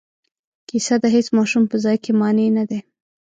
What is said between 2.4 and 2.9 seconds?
نه دی.